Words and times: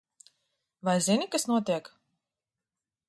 Vai 0.89 0.95
zini, 1.07 1.27
kas 1.35 1.45
notiek? 1.51 1.93